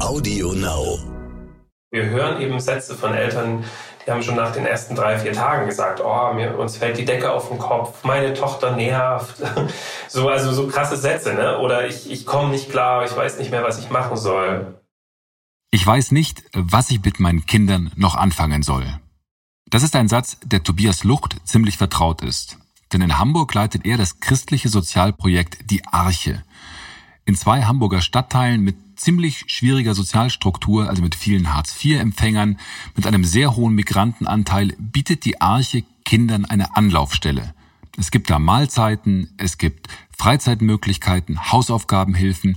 [0.00, 0.98] Audio Now.
[1.90, 3.64] Wir hören eben Sätze von Eltern,
[4.06, 7.04] die haben schon nach den ersten drei, vier Tagen gesagt, oh, mir, uns fällt die
[7.04, 9.42] Decke auf den Kopf, meine Tochter nervt.
[10.08, 11.58] so, also so krasse Sätze, ne?
[11.58, 14.80] Oder ich, ich komme nicht klar, ich weiß nicht mehr, was ich machen soll.
[15.70, 18.86] Ich weiß nicht, was ich mit meinen Kindern noch anfangen soll.
[19.68, 22.58] Das ist ein Satz, der Tobias Lucht ziemlich vertraut ist.
[22.92, 26.44] Denn in Hamburg leitet er das christliche Sozialprojekt Die Arche.
[27.26, 32.58] In zwei Hamburger Stadtteilen mit ziemlich schwieriger Sozialstruktur, also mit vielen Hartz-IV-Empfängern,
[32.94, 37.54] mit einem sehr hohen Migrantenanteil, bietet die Arche Kindern eine Anlaufstelle.
[37.96, 42.56] Es gibt da Mahlzeiten, es gibt Freizeitmöglichkeiten, Hausaufgabenhilfen,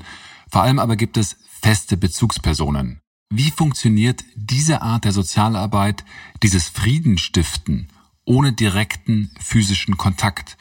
[0.49, 2.99] vor allem aber gibt es feste Bezugspersonen.
[3.33, 6.03] Wie funktioniert diese Art der Sozialarbeit,
[6.43, 7.87] dieses Friedenstiften
[8.25, 10.57] ohne direkten physischen Kontakt?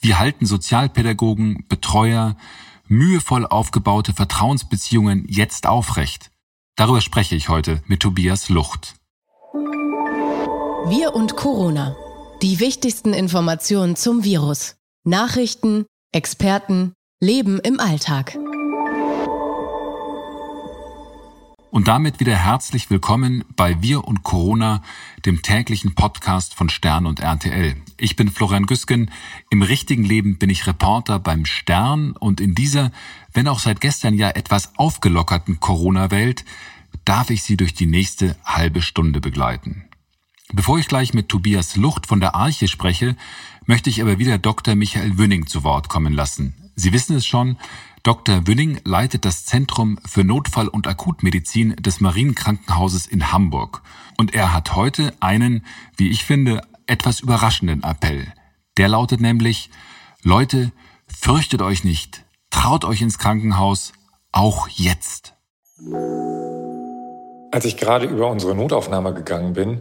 [0.00, 2.36] Wie halten Sozialpädagogen, Betreuer,
[2.88, 6.30] mühevoll aufgebaute Vertrauensbeziehungen jetzt aufrecht?
[6.76, 8.94] Darüber spreche ich heute mit Tobias Lucht.
[10.88, 11.96] Wir und Corona.
[12.42, 14.76] Die wichtigsten Informationen zum Virus.
[15.04, 18.36] Nachrichten, Experten, Leben im Alltag.
[21.72, 24.82] Und damit wieder herzlich willkommen bei Wir und Corona,
[25.24, 27.76] dem täglichen Podcast von Stern und RTL.
[27.96, 29.10] Ich bin Florian Güsken.
[29.48, 32.92] Im richtigen Leben bin ich Reporter beim Stern und in dieser,
[33.32, 36.44] wenn auch seit gestern ja etwas aufgelockerten Corona-Welt,
[37.06, 39.86] darf ich Sie durch die nächste halbe Stunde begleiten.
[40.52, 43.16] Bevor ich gleich mit Tobias Lucht von der Arche spreche,
[43.64, 44.74] möchte ich aber wieder Dr.
[44.74, 46.52] Michael Wünning zu Wort kommen lassen.
[46.74, 47.56] Sie wissen es schon,
[48.02, 48.48] Dr.
[48.48, 53.82] Wünning leitet das Zentrum für Notfall- und Akutmedizin des Marienkrankenhauses in Hamburg.
[54.18, 55.64] Und er hat heute einen,
[55.96, 58.26] wie ich finde, etwas überraschenden Appell.
[58.76, 59.70] Der lautet nämlich,
[60.22, 60.72] Leute,
[61.06, 63.92] fürchtet euch nicht, traut euch ins Krankenhaus,
[64.32, 65.34] auch jetzt.
[67.52, 69.80] Als ich gerade über unsere Notaufnahme gegangen bin,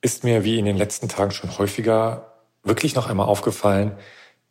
[0.00, 3.98] ist mir wie in den letzten Tagen schon häufiger wirklich noch einmal aufgefallen,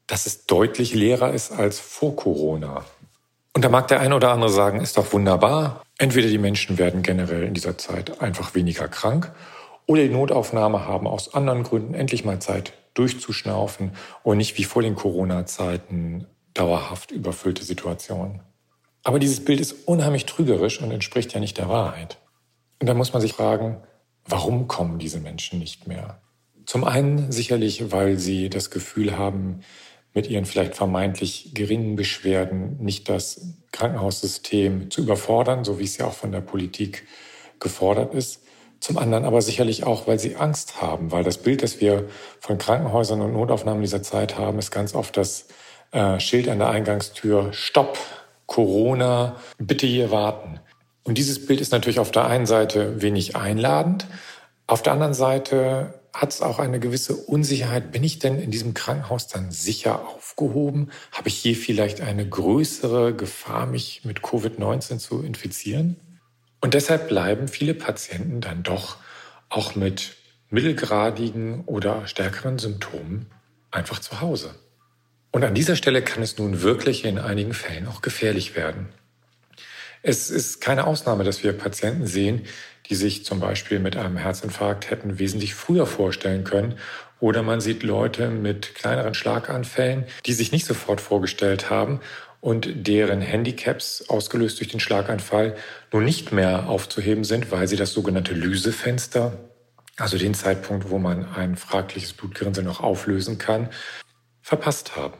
[0.07, 2.83] dass es deutlich leerer ist als vor Corona.
[3.57, 5.81] Und da mag der eine oder andere sagen, ist doch wunderbar.
[5.97, 9.31] Entweder die Menschen werden generell in dieser Zeit einfach weniger krank
[9.87, 14.83] oder die Notaufnahme haben aus anderen Gründen endlich mal Zeit durchzuschnaufen und nicht wie vor
[14.83, 18.43] den Corona-Zeiten dauerhaft überfüllte Situationen.
[19.03, 22.19] Aber dieses Bild ist unheimlich trügerisch und entspricht ja nicht der Wahrheit.
[22.79, 23.81] Und da muss man sich fragen,
[24.23, 26.21] warum kommen diese Menschen nicht mehr?
[26.67, 29.61] Zum einen sicherlich, weil sie das Gefühl haben,
[30.17, 36.07] mit ihren vielleicht vermeintlich geringen Beschwerden nicht das Krankenhaussystem zu überfordern, so wie es ja
[36.07, 37.05] auch von der Politik
[37.59, 38.41] gefordert ist.
[38.79, 42.07] Zum anderen aber sicherlich auch, weil sie Angst haben, weil das Bild, das wir
[42.39, 45.49] von Krankenhäusern und Notaufnahmen dieser Zeit haben, ist ganz oft das
[45.91, 47.99] äh, Schild an der Eingangstür, Stopp,
[48.47, 50.59] Corona, bitte hier warten.
[51.03, 54.07] Und dieses Bild ist natürlich auf der einen Seite wenig einladend,
[54.65, 57.91] auf der anderen Seite hat es auch eine gewisse Unsicherheit.
[57.91, 60.89] Bin ich denn in diesem Krankenhaus dann sicher aufgehoben?
[61.11, 65.95] Habe ich hier vielleicht eine größere Gefahr, mich mit Covid-19 zu infizieren?
[66.59, 68.97] Und deshalb bleiben viele Patienten dann doch
[69.49, 70.15] auch mit
[70.49, 73.27] mittelgradigen oder stärkeren Symptomen
[73.69, 74.55] einfach zu Hause.
[75.29, 78.87] Und an dieser Stelle kann es nun wirklich in einigen Fällen auch gefährlich werden.
[80.01, 82.43] Es ist keine Ausnahme, dass wir Patienten sehen,
[82.89, 86.75] die sich zum Beispiel mit einem Herzinfarkt hätten wesentlich früher vorstellen können.
[87.19, 91.99] Oder man sieht Leute mit kleineren Schlaganfällen, die sich nicht sofort vorgestellt haben
[92.39, 95.55] und deren Handicaps, ausgelöst durch den Schlaganfall,
[95.91, 99.37] nun nicht mehr aufzuheben sind, weil sie das sogenannte Lysefenster,
[99.97, 103.69] also den Zeitpunkt, wo man ein fragliches Blutgerinnsel noch auflösen kann,
[104.41, 105.17] verpasst haben.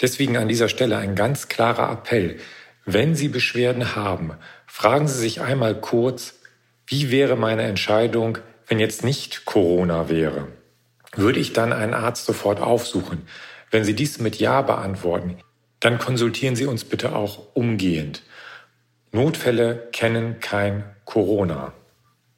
[0.00, 2.38] Deswegen an dieser Stelle ein ganz klarer Appell.
[2.84, 4.34] Wenn Sie Beschwerden haben,
[4.76, 6.34] fragen Sie sich einmal kurz,
[6.86, 10.48] wie wäre meine Entscheidung, wenn jetzt nicht Corona wäre?
[11.14, 13.26] Würde ich dann einen Arzt sofort aufsuchen?
[13.70, 15.38] Wenn Sie dies mit Ja beantworten,
[15.80, 18.22] dann konsultieren Sie uns bitte auch umgehend.
[19.12, 21.72] Notfälle kennen kein Corona.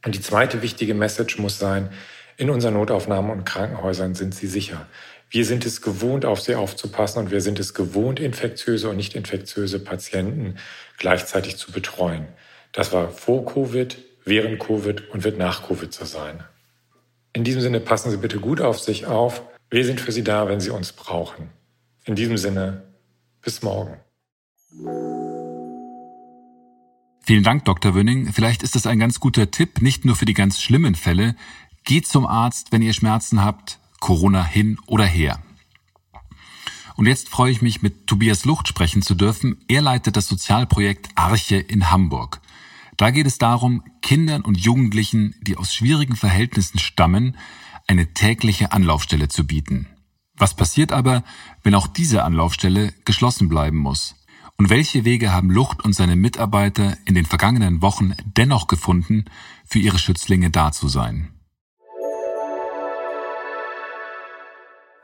[0.04, 1.90] Und die zweite wichtige Message muss sein,
[2.36, 4.86] in unseren Notaufnahmen und Krankenhäusern sind Sie sicher.
[5.30, 9.14] Wir sind es gewohnt, auf sie aufzupassen und wir sind es gewohnt, infektiöse und nicht
[9.14, 10.56] infektiöse Patienten
[10.98, 12.26] gleichzeitig zu betreuen.
[12.72, 16.44] Das war vor Covid, während Covid und wird nach Covid so sein.
[17.32, 19.42] In diesem Sinne passen Sie bitte gut auf sich auf.
[19.70, 21.50] Wir sind für Sie da, wenn Sie uns brauchen.
[22.04, 22.82] In diesem Sinne,
[23.42, 23.96] bis morgen.
[27.22, 27.94] Vielen Dank, Dr.
[27.94, 28.32] Wönning.
[28.32, 31.36] Vielleicht ist das ein ganz guter Tipp, nicht nur für die ganz schlimmen Fälle.
[31.84, 35.38] Geht zum Arzt, wenn ihr Schmerzen habt, Corona hin oder her.
[36.98, 39.64] Und jetzt freue ich mich, mit Tobias Lucht sprechen zu dürfen.
[39.68, 42.40] Er leitet das Sozialprojekt Arche in Hamburg.
[42.96, 47.36] Da geht es darum, Kindern und Jugendlichen, die aus schwierigen Verhältnissen stammen,
[47.86, 49.86] eine tägliche Anlaufstelle zu bieten.
[50.36, 51.22] Was passiert aber,
[51.62, 54.16] wenn auch diese Anlaufstelle geschlossen bleiben muss?
[54.56, 59.26] Und welche Wege haben Lucht und seine Mitarbeiter in den vergangenen Wochen dennoch gefunden,
[59.64, 61.28] für ihre Schützlinge da zu sein?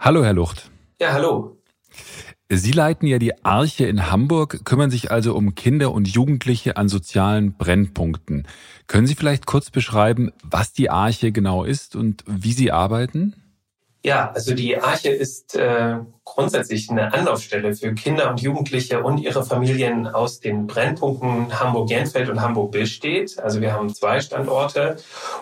[0.01, 0.73] Hallo, Herr Lucht.
[0.99, 1.61] Ja, hallo.
[2.51, 6.89] Sie leiten ja die Arche in Hamburg, kümmern sich also um Kinder und Jugendliche an
[6.89, 8.47] sozialen Brennpunkten.
[8.87, 13.44] Können Sie vielleicht kurz beschreiben, was die Arche genau ist und wie Sie arbeiten?
[14.05, 19.43] Ja, also die Arche ist äh, grundsätzlich eine Anlaufstelle für Kinder und Jugendliche und ihre
[19.43, 23.39] Familien aus den Brennpunkten Hamburg-Jenfeld und Hamburg-Billstedt.
[23.39, 24.99] Also wir haben zwei Standorte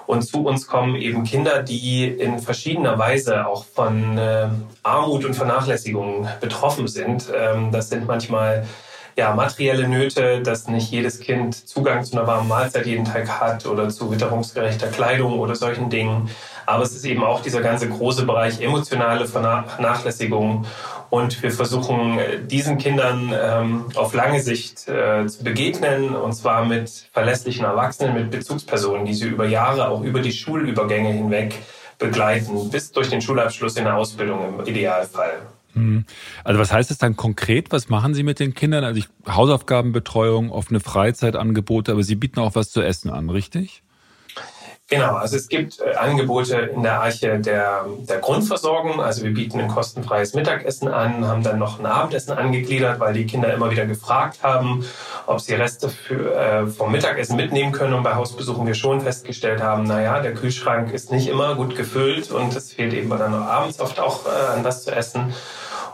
[0.07, 4.49] und zu uns kommen eben Kinder, die in verschiedener Weise auch von äh,
[4.85, 7.33] Armut und Vernachlässigung betroffen sind.
[7.35, 8.65] Ähm, das sind manchmal
[9.17, 13.67] ja, materielle Nöte, dass nicht jedes Kind Zugang zu einer warmen Mahlzeit jeden Tag hat
[13.67, 16.31] oder zu witterungsgerechter Kleidung oder solchen Dingen.
[16.67, 20.67] Aber es ist eben auch dieser ganze große Bereich emotionale Vernachlässigung.
[21.11, 26.89] Und wir versuchen diesen Kindern ähm, auf lange Sicht äh, zu begegnen, und zwar mit
[27.13, 31.55] verlässlichen Erwachsenen, mit Bezugspersonen, die sie über Jahre, auch über die Schulübergänge hinweg
[31.99, 35.43] begleiten, bis durch den Schulabschluss in der Ausbildung im Idealfall.
[35.75, 36.05] Hm.
[36.45, 37.73] Also was heißt es dann konkret?
[37.73, 38.85] Was machen Sie mit den Kindern?
[38.85, 43.83] Also Hausaufgabenbetreuung, offene Freizeitangebote, aber Sie bieten auch was zu essen an, richtig?
[44.93, 49.01] Genau, also es gibt äh, Angebote in der Arche der, der Grundversorgung.
[49.01, 53.25] Also wir bieten ein kostenfreies Mittagessen an, haben dann noch ein Abendessen angegliedert, weil die
[53.25, 54.85] Kinder immer wieder gefragt haben,
[55.27, 57.95] ob sie Reste für, äh, vom Mittagessen mitnehmen können.
[57.95, 62.31] Und bei Hausbesuchen wir schon festgestellt haben, naja, der Kühlschrank ist nicht immer gut gefüllt
[62.31, 65.33] und es fehlt eben dann abends oft auch äh, an was zu essen.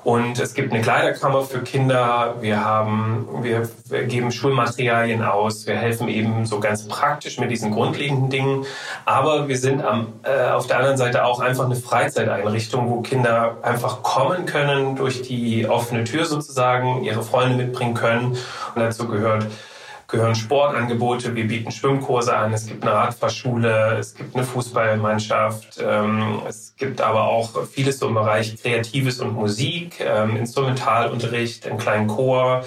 [0.05, 2.37] Und es gibt eine Kleiderkammer für Kinder.
[2.41, 3.69] Wir haben, wir,
[4.07, 5.67] geben Schulmaterialien aus.
[5.67, 8.67] Wir helfen eben so ganz praktisch mit diesen grundlegenden Dingen.
[9.05, 13.59] Aber wir sind am, äh, auf der anderen Seite auch einfach eine Freizeiteinrichtung, wo Kinder
[13.63, 18.37] einfach kommen können durch die offene Tür sozusagen, ihre Freunde mitbringen können.
[18.75, 19.47] Und dazu gehört
[20.09, 21.35] gehören Sportangebote.
[21.37, 22.55] Wir bieten Schwimmkurse an.
[22.55, 23.99] Es gibt eine Radfahrschule.
[23.99, 25.79] Es gibt eine Fußballmannschaft.
[25.85, 31.79] Ähm, es gibt aber auch vieles so im Bereich Kreatives und Musik, ähm, Instrumentalunterricht, einen
[31.79, 32.65] kleinen Chor.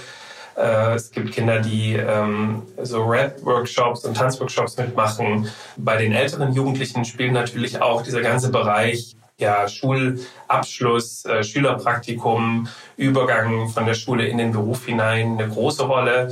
[0.56, 5.50] Äh, es gibt Kinder, die ähm, so Rap-Workshops und Tanzworkshops mitmachen.
[5.78, 12.68] Bei den älteren Jugendlichen spielt natürlich auch dieser ganze Bereich ja, Schulabschluss, äh, Schülerpraktikum,
[12.98, 16.32] Übergang von der Schule in den Beruf hinein eine große Rolle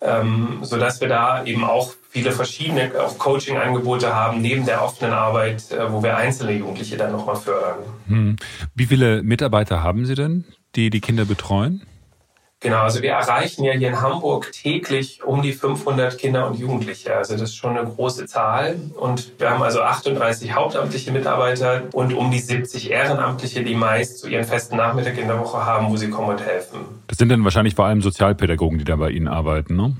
[0.00, 5.92] ähm, sodass wir da eben auch viele verschiedene Coaching-Angebote haben, neben der offenen Arbeit, äh,
[5.92, 7.78] wo wir einzelne Jugendliche dann nochmal fördern.
[8.08, 8.36] Hm.
[8.74, 10.44] Wie viele Mitarbeiter haben Sie denn,
[10.74, 11.82] die die Kinder betreuen?
[12.66, 17.14] Genau, also wir erreichen ja hier in Hamburg täglich um die 500 Kinder und Jugendliche.
[17.14, 18.74] Also das ist schon eine große Zahl.
[18.96, 24.28] Und wir haben also 38 hauptamtliche Mitarbeiter und um die 70 Ehrenamtliche, die meist zu
[24.28, 26.80] ihren festen Nachmittag in der Woche haben, wo sie kommen und helfen.
[27.06, 29.96] Das sind dann wahrscheinlich vor allem Sozialpädagogen, die da bei Ihnen arbeiten, ne?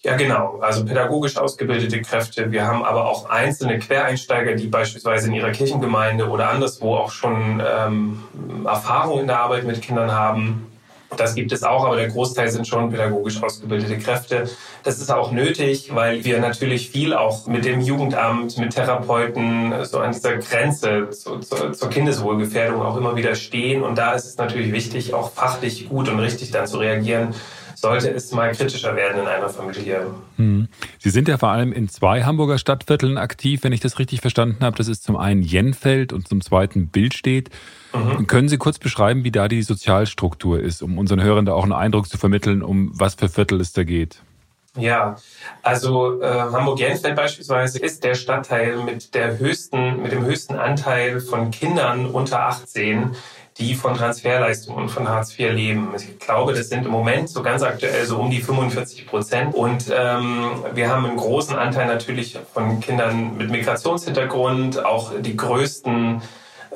[0.00, 0.60] Ja, genau.
[0.62, 2.52] Also pädagogisch ausgebildete Kräfte.
[2.52, 7.60] Wir haben aber auch einzelne Quereinsteiger, die beispielsweise in ihrer Kirchengemeinde oder anderswo auch schon
[7.60, 8.22] ähm,
[8.64, 10.68] Erfahrung in der Arbeit mit Kindern haben.
[11.16, 14.48] Das gibt es auch, aber der Großteil sind schon pädagogisch ausgebildete Kräfte.
[14.82, 19.98] Das ist auch nötig, weil wir natürlich viel auch mit dem Jugendamt, mit Therapeuten so
[19.98, 23.82] an dieser Grenze zu, zu, zur Kindeswohlgefährdung auch immer wieder stehen.
[23.82, 27.34] Und da ist es natürlich wichtig, auch fachlich gut und richtig dann zu reagieren,
[27.76, 30.06] sollte es mal kritischer werden in einer Familie.
[30.36, 30.68] Hm.
[30.98, 34.64] Sie sind ja vor allem in zwei Hamburger Stadtvierteln aktiv, wenn ich das richtig verstanden
[34.64, 34.76] habe.
[34.76, 37.50] Das ist zum einen Jenfeld und zum zweiten Bildstedt.
[37.92, 38.26] Mhm.
[38.26, 41.72] Können Sie kurz beschreiben, wie da die Sozialstruktur ist, um unseren Hörern da auch einen
[41.72, 44.22] Eindruck zu vermitteln, um was für Viertel es da geht?
[44.78, 45.16] Ja,
[45.62, 51.50] also äh, Hamburg-Jenfeld beispielsweise ist der Stadtteil mit der höchsten, mit dem höchsten Anteil von
[51.50, 53.16] Kindern unter 18
[53.58, 55.88] die von Transferleistungen von Hartz IV leben.
[55.96, 59.54] Ich glaube, das sind im Moment so ganz aktuell so um die 45 Prozent.
[59.54, 64.84] Und ähm, wir haben einen großen Anteil natürlich von Kindern mit Migrationshintergrund.
[64.84, 66.20] Auch die größten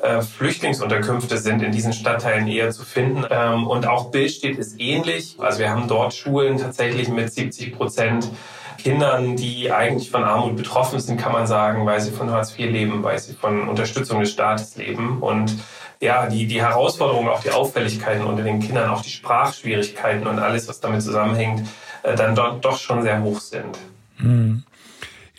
[0.01, 3.25] äh, Flüchtlingsunterkünfte sind in diesen Stadtteilen eher zu finden.
[3.29, 5.35] Ähm, und auch Billstedt ist ähnlich.
[5.39, 8.29] Also wir haben dort Schulen tatsächlich mit 70 Prozent
[8.77, 12.71] Kindern, die eigentlich von Armut betroffen sind, kann man sagen, weil sie von Hartz IV
[12.71, 15.19] leben, weil sie von Unterstützung des Staates leben.
[15.19, 15.55] Und
[15.99, 20.67] ja, die, die Herausforderungen, auch die Auffälligkeiten unter den Kindern, auch die Sprachschwierigkeiten und alles,
[20.67, 21.67] was damit zusammenhängt,
[22.01, 23.77] äh, dann dort doch schon sehr hoch sind.
[24.17, 24.63] Hm.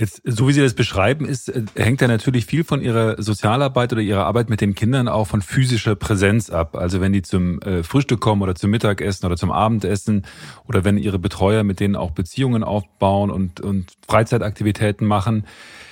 [0.03, 3.93] Jetzt, so wie Sie das beschreiben, ist, äh, hängt ja natürlich viel von Ihrer Sozialarbeit
[3.93, 6.75] oder Ihrer Arbeit mit den Kindern auch von physischer Präsenz ab.
[6.75, 10.27] Also wenn die zum äh, Frühstück kommen oder zum Mittagessen oder zum Abendessen
[10.67, 15.47] oder wenn Ihre Betreuer mit denen auch Beziehungen aufbauen und, und Freizeitaktivitäten machen.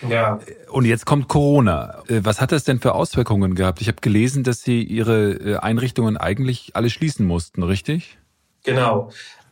[0.09, 0.41] Ja.
[0.73, 2.03] Und jetzt kommt Corona.
[2.09, 3.81] Äh, was hat das denn für Auswirkungen gehabt?
[3.81, 8.19] Ich habe gelesen, dass Sie Ihre Einrichtungen eigentlich alle schließen mussten, richtig?
[8.65, 9.11] Genau.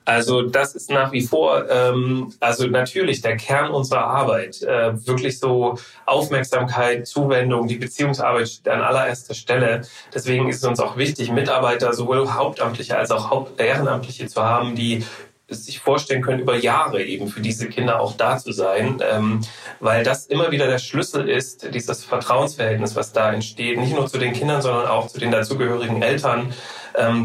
[0.09, 4.63] Also das ist nach wie vor, ähm, also natürlich der Kern unserer Arbeit.
[4.63, 9.83] Äh, wirklich so Aufmerksamkeit, Zuwendung, die Beziehungsarbeit steht an allererster Stelle.
[10.15, 15.05] Deswegen ist es uns auch wichtig, Mitarbeiter, sowohl Hauptamtliche als auch Hauptehrenamtliche zu haben, die
[15.51, 19.43] sich vorstellen können, über Jahre eben für diese Kinder auch da zu sein, ähm,
[19.79, 24.17] weil das immer wieder der Schlüssel ist, dieses Vertrauensverhältnis, was da entsteht, nicht nur zu
[24.17, 26.55] den Kindern, sondern auch zu den dazugehörigen Eltern,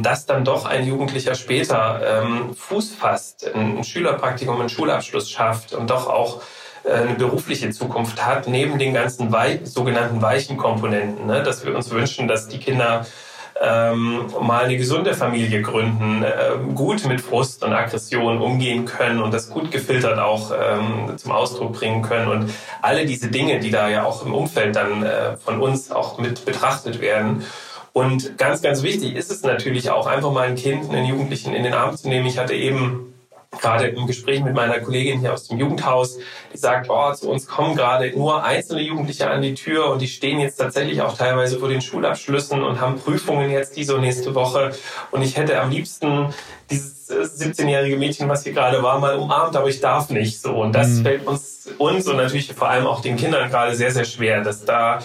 [0.01, 5.89] dass dann doch ein Jugendlicher später ähm, Fuß fasst, ein Schülerpraktikum, einen Schulabschluss schafft und
[5.89, 6.42] doch auch
[6.84, 11.42] äh, eine berufliche Zukunft hat, neben den ganzen wei sogenannten weichen Komponenten, ne?
[11.42, 13.06] dass wir uns wünschen, dass die Kinder
[13.62, 19.34] ähm, mal eine gesunde Familie gründen, äh, gut mit Frust und Aggression umgehen können und
[19.34, 22.27] das gut gefiltert auch ähm, zum Ausdruck bringen können.
[22.27, 26.18] Und alle diese Dinge, die da ja auch im Umfeld dann äh, von uns auch
[26.18, 27.46] mit betrachtet werden.
[27.93, 31.63] Und ganz, ganz wichtig ist es natürlich auch, einfach mal ein Kind, einen Jugendlichen in
[31.63, 32.25] den Arm zu nehmen.
[32.25, 33.13] Ich hatte eben
[33.59, 36.17] gerade im Gespräch mit meiner Kollegin hier aus dem Jugendhaus,
[36.51, 40.07] die sagt, oh, zu uns kommen gerade nur einzelne Jugendliche an die Tür und die
[40.07, 44.33] stehen jetzt tatsächlich auch teilweise vor den Schulabschlüssen und haben Prüfungen jetzt diese und nächste
[44.35, 44.71] Woche.
[45.12, 46.33] Und ich hätte am liebsten
[46.71, 50.55] dieses 17-jährige Mädchen, was hier gerade war, mal umarmt, aber ich darf nicht so.
[50.55, 51.03] Und das mhm.
[51.03, 54.65] fällt uns, uns und natürlich vor allem auch den Kindern gerade sehr, sehr schwer, dass
[54.65, 55.00] da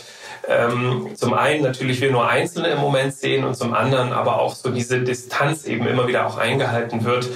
[0.49, 4.55] ähm, zum einen natürlich wir nur Einzelne im Moment sehen und zum anderen aber auch
[4.55, 7.29] so diese Distanz eben immer wieder auch eingehalten wird.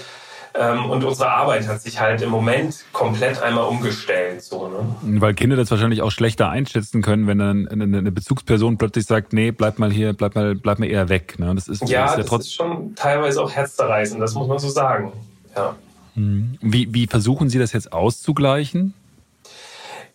[0.54, 4.42] Ähm, und unsere Arbeit hat sich halt im Moment komplett einmal umgestellt.
[4.42, 5.20] So, ne?
[5.20, 9.50] Weil Kinder das wahrscheinlich auch schlechter einschätzen können, wenn dann eine Bezugsperson plötzlich sagt, nee,
[9.50, 11.38] bleib mal hier, bleib mal, bleib mal eher weg.
[11.38, 11.54] Ne?
[11.54, 14.58] Das ist, ja, das, ist, ja das ist schon teilweise auch herzzerreißend, das muss man
[14.58, 15.12] so sagen.
[15.56, 15.74] Ja.
[16.14, 16.58] Hm.
[16.60, 18.92] Wie, wie versuchen Sie das jetzt auszugleichen?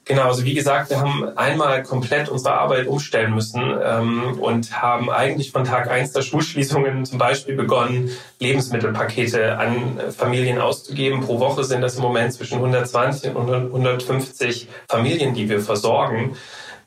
[0.07, 5.09] Genau, also wie gesagt, wir haben einmal komplett unsere Arbeit umstellen müssen ähm, und haben
[5.09, 8.09] eigentlich von Tag eins der Schulschließungen zum Beispiel begonnen,
[8.39, 11.19] Lebensmittelpakete an Familien auszugeben.
[11.19, 16.37] Pro Woche sind das im Moment zwischen 120 und 150 Familien, die wir versorgen,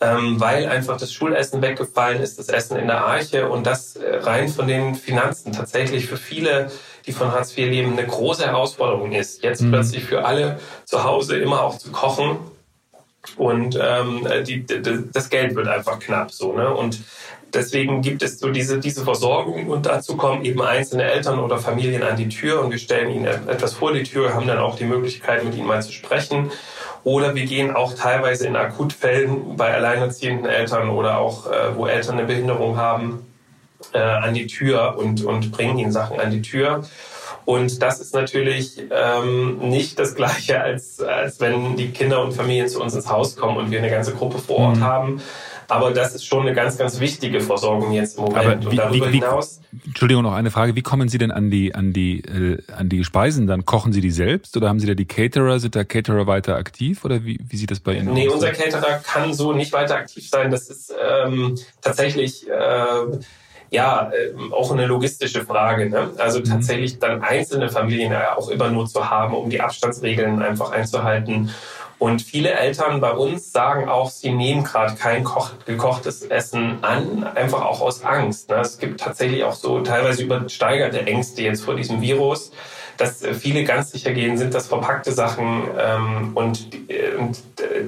[0.00, 4.17] ähm, weil einfach das Schulessen weggefallen ist, das Essen in der Arche und das äh,
[4.17, 6.71] rein von den Finanzen tatsächlich für viele
[7.07, 9.43] die von Hartz IV leben, eine große Herausforderung ist.
[9.43, 9.71] Jetzt mhm.
[9.73, 12.39] plötzlich für alle zu Hause immer auch zu kochen
[13.37, 16.53] und ähm, die, die, das Geld wird einfach knapp so.
[16.53, 16.73] Ne?
[16.73, 17.00] Und
[17.53, 22.03] deswegen gibt es so diese, diese Versorgung und dazu kommen eben einzelne Eltern oder Familien
[22.03, 24.85] an die Tür und wir stellen ihnen etwas vor die Tür, haben dann auch die
[24.85, 26.50] Möglichkeit, mit ihnen mal zu sprechen.
[27.03, 32.19] Oder wir gehen auch teilweise in Akutfällen bei alleinerziehenden Eltern oder auch, äh, wo Eltern
[32.19, 33.27] eine Behinderung haben,
[33.95, 36.85] äh, an die Tür und, und bringen ihnen Sachen an die Tür.
[37.50, 42.69] Und das ist natürlich ähm, nicht das Gleiche, als, als wenn die Kinder und Familien
[42.69, 44.85] zu uns ins Haus kommen und wir eine ganze Gruppe vor Ort mhm.
[44.85, 45.23] haben.
[45.66, 48.47] Aber das ist schon eine ganz, ganz wichtige Versorgung jetzt im Moment.
[48.47, 49.61] Aber wie, und darüber wie, wie, hinaus.
[49.85, 50.76] Entschuldigung, noch eine Frage.
[50.76, 53.64] Wie kommen Sie denn an die, an die, äh, an die Speisen dann?
[53.64, 55.59] Kochen Sie die selbst oder haben Sie da die Caterer?
[55.59, 58.35] Sind da Caterer weiter aktiv oder wie, wie sieht das bei Ihnen nee, aus?
[58.40, 60.52] Nee, unser Caterer kann so nicht weiter aktiv sein.
[60.52, 63.19] Das ist ähm, tatsächlich, äh,
[63.71, 65.89] ja äh, auch eine logistische Frage.
[65.89, 66.11] Ne?
[66.19, 66.45] Also mhm.
[66.45, 71.50] tatsächlich dann einzelne Familien auch immer nur zu haben, um die Abstandsregeln einfach einzuhalten.
[71.99, 75.27] Und viele Eltern bei uns sagen auch, sie nehmen gerade kein
[75.67, 78.49] gekochtes Essen an, einfach auch aus Angst.
[78.49, 78.57] Ne?
[78.57, 82.53] Es gibt tatsächlich auch so teilweise übersteigerte Ängste jetzt vor diesem Virus
[83.00, 87.42] dass viele ganz sicher gehen, sind das verpackte Sachen ähm, und, äh, und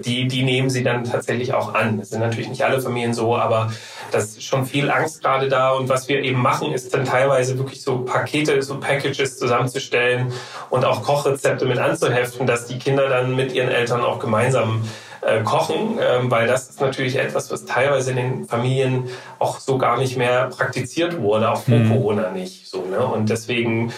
[0.04, 1.98] die, die nehmen sie dann tatsächlich auch an.
[2.00, 3.70] Es sind natürlich nicht alle Familien so, aber
[4.10, 5.72] das ist schon viel Angst gerade da.
[5.72, 10.32] Und was wir eben machen, ist dann teilweise wirklich so Pakete, so Packages zusammenzustellen
[10.70, 14.82] und auch Kochrezepte mit anzuheften, dass die Kinder dann mit ihren Eltern auch gemeinsam
[15.22, 19.78] äh, kochen, ähm, weil das ist natürlich etwas, was teilweise in den Familien auch so
[19.78, 21.90] gar nicht mehr praktiziert wurde, auch vor mhm.
[21.90, 22.68] Corona nicht.
[22.68, 23.04] So, ne?
[23.06, 23.92] Und deswegen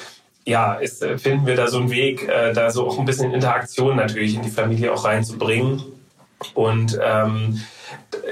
[0.45, 3.33] ja, ist, äh, finden wir da so einen Weg, äh, da so auch ein bisschen
[3.33, 5.83] Interaktion natürlich in die Familie auch reinzubringen.
[6.53, 7.61] Und ähm,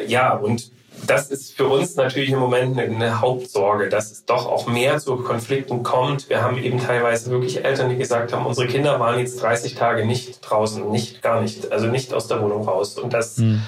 [0.07, 0.71] ja, und
[1.07, 4.99] das ist für uns natürlich im Moment eine, eine, Hauptsorge, dass es doch auch mehr
[4.99, 6.29] zu Konflikten kommt.
[6.29, 10.07] Wir haben eben teilweise wirklich Eltern, die gesagt haben, unsere Kinder waren jetzt 30 Tage
[10.07, 12.99] nicht draußen, nicht gar nicht, also nicht aus der Wohnung raus.
[12.99, 13.63] Und das hm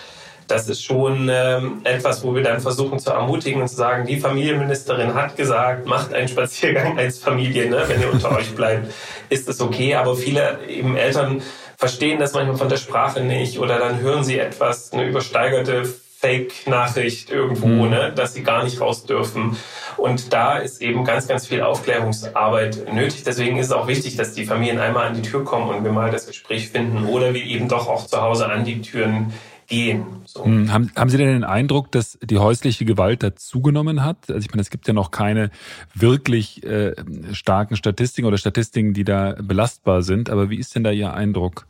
[0.46, 4.18] das ist schon ähm, etwas, wo wir dann versuchen zu ermutigen und zu sagen, die
[4.18, 7.84] Familienministerin hat gesagt, macht einen Spaziergang als Familie, ne?
[7.86, 8.92] wenn ihr unter euch bleibt,
[9.30, 9.94] ist es okay.
[9.94, 11.42] Aber viele eben Eltern
[11.76, 15.84] verstehen das manchmal von der Sprache nicht oder dann hören sie etwas, eine übersteigerte
[16.24, 17.90] Fake-Nachricht irgendwo, mhm.
[17.90, 19.58] ne, dass sie gar nicht raus dürfen.
[19.98, 23.24] Und da ist eben ganz, ganz viel Aufklärungsarbeit nötig.
[23.24, 25.92] Deswegen ist es auch wichtig, dass die Familien einmal an die Tür kommen und wir
[25.92, 29.34] mal das Gespräch finden oder wir eben doch auch zu Hause an die Türen
[29.66, 30.22] gehen.
[30.24, 30.44] So.
[30.44, 34.16] Hm, haben, haben Sie denn den Eindruck, dass die häusliche Gewalt dazugenommen hat?
[34.28, 35.50] Also ich meine, es gibt ja noch keine
[35.94, 36.94] wirklich äh,
[37.32, 40.30] starken Statistiken oder Statistiken, die da belastbar sind.
[40.30, 41.66] Aber wie ist denn da Ihr Eindruck?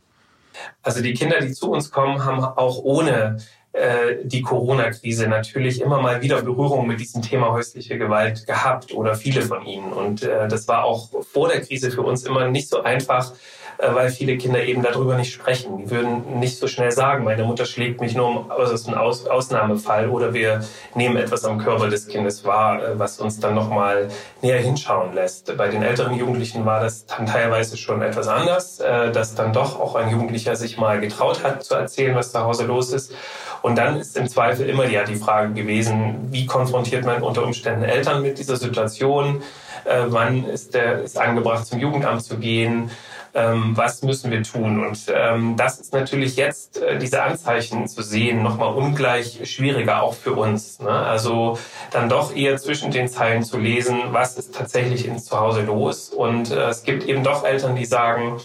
[0.81, 3.37] Also die Kinder, die zu uns kommen, haben auch ohne
[3.75, 9.15] äh, die Corona-Krise natürlich immer mal wieder Berührung mit diesem Thema häusliche Gewalt gehabt oder
[9.15, 9.91] viele von ihnen.
[9.91, 13.33] Und äh, das war auch vor der Krise für uns immer nicht so einfach,
[13.77, 15.77] weil viele Kinder eben darüber nicht sprechen.
[15.77, 19.27] Die würden nicht so schnell sagen, meine Mutter schlägt mich nur um äußerst ein Aus
[19.27, 20.63] Ausnahmefall oder wir
[20.93, 24.09] nehmen etwas am Körper des Kindes wahr, äh, was uns dann nochmal
[24.41, 25.55] näher hinschauen lässt.
[25.57, 29.79] Bei den älteren Jugendlichen war das dann teilweise schon etwas anders, äh, dass dann doch
[29.79, 33.13] auch ein Jugendlicher sich mal getraut hat zu erzählen, was zu Hause los ist.
[33.61, 37.83] Und dann ist im Zweifel immer ja die Frage gewesen, wie konfrontiert man unter Umständen
[37.83, 39.41] Eltern mit dieser Situation?
[39.85, 42.91] Äh, wann ist der ist angebracht, zum Jugendamt zu gehen?
[43.35, 44.83] Ähm, was müssen wir tun?
[44.85, 50.13] Und ähm, das ist natürlich jetzt, äh, diese Anzeichen zu sehen, nochmal ungleich schwieriger, auch
[50.13, 50.79] für uns.
[50.79, 50.89] Ne?
[50.89, 51.59] Also
[51.91, 56.09] dann doch eher zwischen den Zeilen zu lesen, was ist tatsächlich ins Zuhause los.
[56.09, 58.37] Und äh, es gibt eben doch Eltern, die sagen,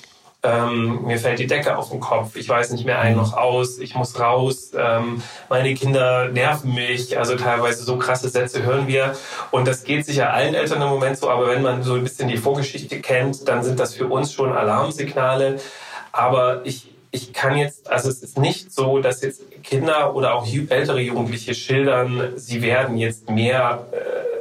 [0.43, 3.79] ähm, mir fällt die Decke auf den Kopf, ich weiß nicht mehr ein noch aus,
[3.79, 9.15] ich muss raus, ähm, meine Kinder nerven mich, also teilweise so krasse Sätze hören wir.
[9.51, 12.29] Und das geht sicher allen Eltern im Moment so, aber wenn man so ein bisschen
[12.29, 15.61] die Vorgeschichte kennt, dann sind das für uns schon Alarmsignale,
[16.13, 20.47] aber ich ich kann jetzt, also es ist nicht so, dass jetzt Kinder oder auch
[20.47, 23.87] ältere Jugendliche schildern, sie werden jetzt mehr,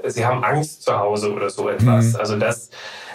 [0.04, 2.14] äh, sie haben Angst zu Hause oder so etwas.
[2.14, 2.20] Mhm.
[2.20, 2.70] Also das,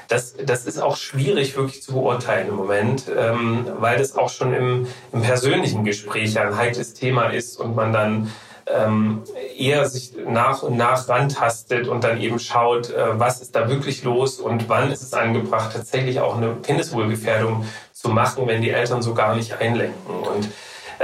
[0.09, 4.53] das, das ist auch schwierig wirklich zu beurteilen im Moment, ähm, weil das auch schon
[4.53, 8.33] im, im persönlichen Gespräch ein heikles Thema ist und man dann
[8.67, 9.23] ähm,
[9.59, 14.05] eher sich nach und nach rantastet und dann eben schaut, äh, was ist da wirklich
[14.05, 19.03] los und wann ist es angebracht, tatsächlich auch eine Kindeswohlgefährdung zu machen, wenn die Eltern
[19.03, 20.15] so gar nicht einlenken.
[20.15, 20.49] Und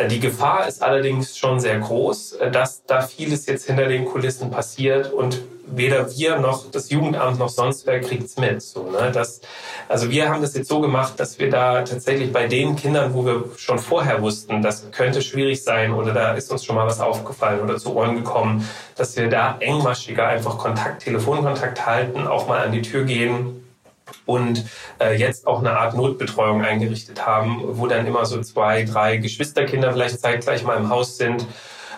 [0.09, 4.51] die Gefahr ist allerdings schon sehr groß, äh, dass da vieles jetzt hinter den Kulissen
[4.51, 5.41] passiert und
[5.73, 8.61] weder wir noch das Jugendamt noch sonst wer kriegt's mit.
[8.61, 9.11] So, ne?
[9.13, 9.41] das,
[9.89, 13.25] also wir haben das jetzt so gemacht, dass wir da tatsächlich bei den Kindern, wo
[13.25, 17.01] wir schon vorher wussten, das könnte schwierig sein oder da ist uns schon mal was
[17.01, 22.61] aufgefallen oder zu Ohren gekommen, dass wir da engmaschiger einfach Kontakt, Telefonkontakt halten, auch mal
[22.61, 23.61] an die Tür gehen
[24.27, 24.65] und
[25.01, 29.93] äh, jetzt auch eine Art Notbetreuung eingerichtet haben, wo dann immer so zwei, drei Geschwisterkinder
[29.93, 31.47] vielleicht zeitgleich mal im Haus sind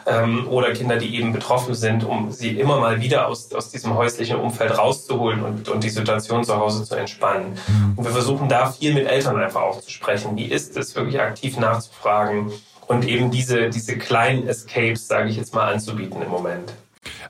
[0.07, 3.95] ähm, oder Kinder, die eben betroffen sind, um sie immer mal wieder aus, aus diesem
[3.95, 7.59] häuslichen Umfeld rauszuholen und, und die Situation zu Hause zu entspannen.
[7.67, 7.95] Mhm.
[7.97, 10.37] Und wir versuchen da viel mit Eltern einfach auch zu sprechen.
[10.37, 12.53] Wie ist es, wirklich aktiv nachzufragen
[12.87, 16.73] und eben diese, diese kleinen Escapes, sage ich jetzt mal, anzubieten im Moment.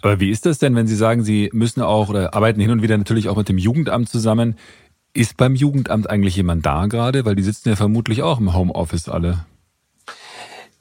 [0.02, 2.82] Aber wie ist das denn, wenn Sie sagen, Sie müssen auch oder arbeiten hin und
[2.82, 4.58] wieder natürlich auch mit dem Jugendamt zusammen?
[5.14, 7.24] Ist beim Jugendamt eigentlich jemand da gerade?
[7.24, 9.46] Weil die sitzen ja vermutlich auch im Homeoffice alle.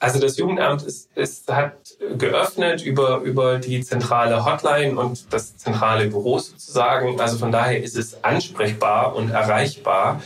[0.00, 1.76] Also das Jugendamt ist, ist, hat
[2.18, 7.20] geöffnet über, über die zentrale Hotline und das zentrale Büro sozusagen.
[7.20, 10.20] Also von daher ist es ansprechbar und erreichbar.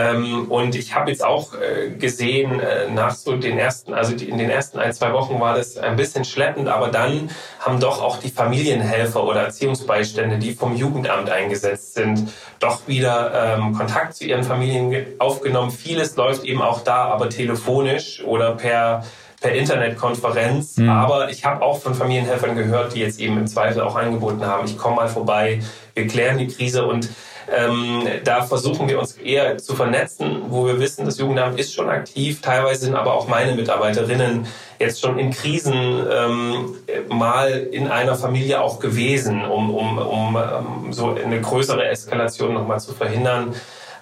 [0.00, 4.38] Ähm, und ich habe jetzt auch äh, gesehen, äh, nach so den ersten, also in
[4.38, 8.18] den ersten ein, zwei Wochen war das ein bisschen schleppend, aber dann haben doch auch
[8.18, 14.44] die Familienhelfer oder Erziehungsbeistände, die vom Jugendamt eingesetzt sind, doch wieder ähm, Kontakt zu ihren
[14.44, 15.70] Familien aufgenommen.
[15.70, 19.04] Vieles läuft eben auch da, aber telefonisch oder per
[19.40, 20.76] per Internetkonferenz.
[20.76, 20.90] Mhm.
[20.90, 24.66] Aber ich habe auch von Familienhelfern gehört, die jetzt eben im Zweifel auch angeboten haben,
[24.66, 25.60] ich komme mal vorbei,
[25.94, 27.08] wir klären die Krise und
[27.52, 31.88] ähm, da versuchen wir uns eher zu vernetzen, wo wir wissen, das Jugendamt ist schon
[31.88, 32.40] aktiv.
[32.40, 34.46] Teilweise sind aber auch meine Mitarbeiterinnen
[34.78, 36.76] jetzt schon in Krisen ähm,
[37.08, 42.80] mal in einer Familie auch gewesen, um, um, um, ähm, so eine größere Eskalation nochmal
[42.80, 43.54] zu verhindern.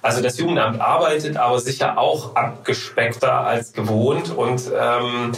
[0.03, 5.33] Also das Jugendamt arbeitet aber sicher auch abgespeckter als gewohnt und ähm,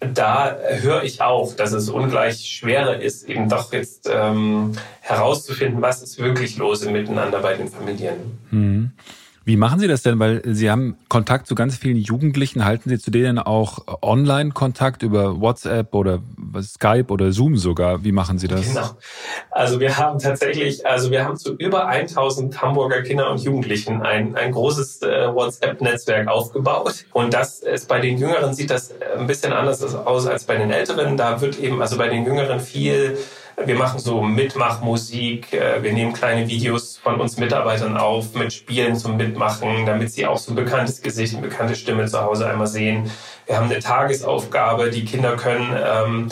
[0.00, 6.02] da höre ich auch, dass es ungleich schwerer ist, eben doch jetzt ähm, herauszufinden, was
[6.02, 8.38] ist wirklich los im Miteinander bei den Familien.
[8.50, 8.92] Hm.
[9.44, 10.18] Wie machen Sie das denn?
[10.18, 12.64] Weil Sie haben Kontakt zu ganz vielen Jugendlichen.
[12.64, 16.20] Halten Sie zu denen auch Online-Kontakt über WhatsApp oder
[16.60, 18.04] Skype oder Zoom sogar?
[18.04, 18.68] Wie machen Sie das?
[18.68, 18.90] Genau.
[19.50, 24.36] Also wir haben tatsächlich, also wir haben zu über 1000 Hamburger Kinder und Jugendlichen ein,
[24.36, 27.06] ein großes äh, WhatsApp-Netzwerk aufgebaut.
[27.12, 30.70] Und das ist bei den Jüngeren sieht das ein bisschen anders aus als bei den
[30.70, 31.16] Älteren.
[31.16, 33.16] Da wird eben, also bei den Jüngeren viel
[33.66, 35.52] Wir machen so Mitmachmusik.
[35.52, 40.26] Äh, wir nehmen kleine Videos von uns Mitarbeitern auf mit Spielen zum Mitmachen, damit sie
[40.26, 43.10] auch so ein bekanntes Gesicht, eine bekannte Stimme zu Hause einmal sehen.
[43.46, 44.90] Wir haben eine Tagesaufgabe.
[44.90, 46.28] Die Kinder können ähm,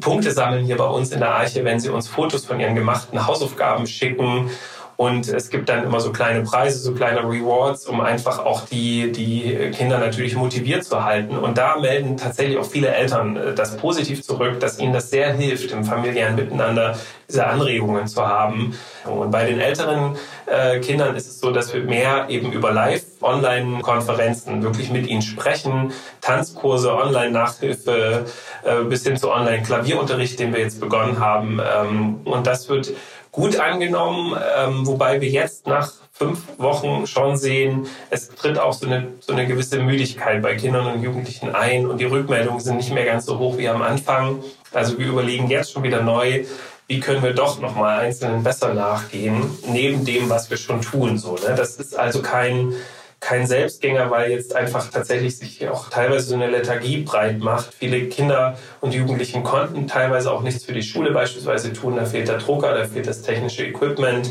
[0.00, 3.26] Punkte sammeln hier bei uns in der Arche, wenn sie uns Fotos von ihren gemachten
[3.26, 4.50] Hausaufgaben schicken
[4.96, 9.12] und es gibt dann immer so kleine Preise, so kleine Rewards, um einfach auch die,
[9.12, 11.36] die Kinder natürlich motiviert zu halten.
[11.36, 15.34] Und da melden tatsächlich auch viele Eltern äh, das positiv zurück, dass ihnen das sehr
[15.34, 16.96] hilft, im familiären Miteinander
[17.28, 18.74] diese Anregungen zu haben.
[19.04, 24.62] Und bei den älteren äh, Kindern ist es so, dass wir mehr eben über Live-Online-Konferenzen
[24.62, 28.24] wirklich mit ihnen sprechen, Tanzkurse, Online-Nachhilfe,
[28.64, 31.60] äh, bis hin zu Online-Klavierunterricht, den wir jetzt begonnen haben.
[31.60, 32.92] Ähm, und das wird
[33.36, 38.86] gut angenommen, ähm, wobei wir jetzt nach fünf Wochen schon sehen, es tritt auch so
[38.86, 42.92] eine, so eine gewisse Müdigkeit bei Kindern und Jugendlichen ein und die Rückmeldungen sind nicht
[42.92, 44.42] mehr ganz so hoch wie am Anfang.
[44.72, 46.44] Also wir überlegen jetzt schon wieder neu,
[46.86, 51.18] wie können wir doch nochmal einzelnen besser nachgehen, neben dem, was wir schon tun.
[51.18, 51.54] So, ne?
[51.54, 52.72] Das ist also kein
[53.20, 57.74] kein Selbstgänger, weil jetzt einfach tatsächlich sich auch teilweise so eine Lethargie breit macht.
[57.74, 61.96] Viele Kinder und Jugendlichen konnten teilweise auch nichts für die Schule beispielsweise tun.
[61.96, 64.30] Da fehlt der Drucker, da fehlt das technische Equipment.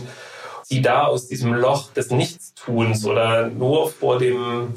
[0.64, 4.74] Sie da aus diesem Loch des Nichtstuns oder nur vor dem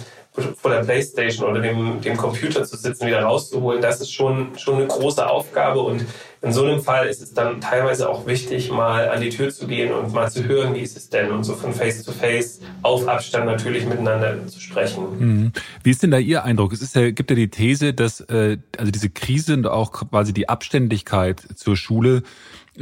[0.56, 4.76] vor der Playstation oder dem, dem Computer zu sitzen, wieder rauszuholen, das ist schon, schon
[4.76, 5.80] eine große Aufgabe.
[5.80, 6.04] Und
[6.40, 9.66] in so einem Fall ist es dann teilweise auch wichtig, mal an die Tür zu
[9.66, 12.60] gehen und mal zu hören, wie ist es denn und so von Face to Face
[12.82, 15.04] auf Abstand natürlich miteinander zu sprechen.
[15.18, 15.52] Mhm.
[15.82, 16.72] Wie ist denn da Ihr Eindruck?
[16.72, 20.48] Es ja, gibt ja die These, dass äh, also diese Krise und auch quasi die
[20.48, 22.22] Abständigkeit zur Schule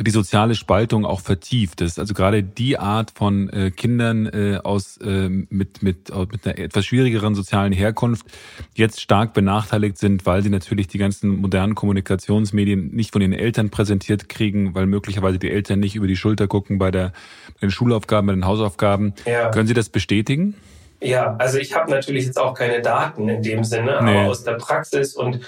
[0.03, 1.99] die soziale Spaltung auch vertieft ist.
[1.99, 6.85] Also gerade die Art von äh, Kindern äh, aus äh, mit mit mit einer etwas
[6.85, 8.27] schwierigeren sozialen Herkunft
[8.75, 13.71] jetzt stark benachteiligt sind, weil sie natürlich die ganzen modernen Kommunikationsmedien nicht von ihren Eltern
[13.71, 17.13] präsentiert kriegen, weil möglicherweise die Eltern nicht über die Schulter gucken bei der
[17.55, 19.15] bei den Schulaufgaben, bei den Hausaufgaben.
[19.25, 19.51] Ja.
[19.51, 20.55] Können Sie das bestätigen?
[21.01, 24.19] Ja, also ich habe natürlich jetzt auch keine Daten in dem Sinne, nee.
[24.19, 25.41] aber aus der Praxis und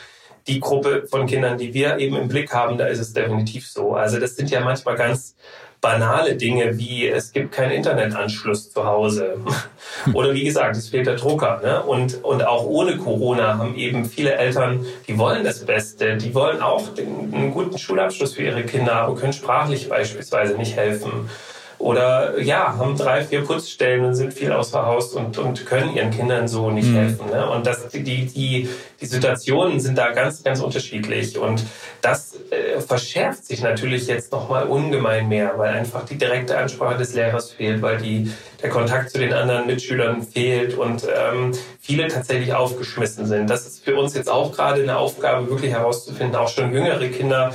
[0.48, 3.94] die Gruppe von Kindern, die wir eben im Blick haben, da ist es definitiv so.
[3.94, 5.36] Also das sind ja manchmal ganz
[5.80, 9.36] banale Dinge wie es gibt keinen Internetanschluss zu Hause
[10.12, 11.82] oder wie gesagt es fehlt der Drucker ne?
[11.82, 16.62] und und auch ohne Corona haben eben viele Eltern die wollen das Beste die wollen
[16.62, 21.30] auch den, einen guten Schulabschluss für ihre Kinder aber können sprachlich beispielsweise nicht helfen
[21.78, 26.10] oder ja, haben drei, vier Putzstellen und sind viel außer Haus und, und können ihren
[26.10, 26.96] Kindern so nicht mhm.
[26.96, 27.30] helfen.
[27.30, 27.48] Ne?
[27.48, 28.68] Und das, die, die,
[29.00, 31.38] die Situationen sind da ganz, ganz unterschiedlich.
[31.38, 31.64] Und
[32.02, 37.14] das äh, verschärft sich natürlich jetzt nochmal ungemein mehr, weil einfach die direkte Ansprache des
[37.14, 42.54] Lehrers fehlt, weil die, der Kontakt zu den anderen Mitschülern fehlt und ähm, viele tatsächlich
[42.54, 43.48] aufgeschmissen sind.
[43.48, 47.52] Das ist für uns jetzt auch gerade eine Aufgabe, wirklich herauszufinden, auch schon jüngere Kinder,